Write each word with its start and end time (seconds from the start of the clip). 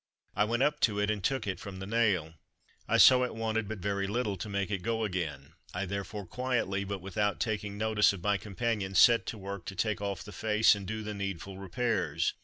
I 0.35 0.45
went 0.45 0.63
up 0.63 0.79
to 0.79 0.97
it, 0.99 1.11
and 1.11 1.23
took 1.23 1.45
it 1.45 1.59
from 1.59 1.77
the 1.77 1.85
nail. 1.85 2.33
I 2.87 2.97
saw 2.97 3.23
it 3.23 3.35
wanted 3.35 3.67
but 3.67 3.77
very 3.77 4.07
little 4.07 4.35
to 4.35 4.49
make 4.49 4.71
it 4.71 4.81
go 4.81 5.03
again. 5.03 5.53
I 5.75 5.85
therefore 5.85 6.25
quietly, 6.25 6.83
but 6.83 7.01
without 7.01 7.39
taking 7.39 7.77
notice 7.77 8.11
of 8.11 8.23
my 8.23 8.37
companions, 8.37 8.97
set 8.97 9.27
to 9.27 9.37
work 9.37 9.65
to 9.67 9.75
take 9.75 10.01
off 10.01 10.23
the 10.23 10.31
face 10.31 10.73
and 10.73 10.87
do 10.87 11.03
the 11.03 11.13
needful 11.13 11.59
repairs. 11.59 12.33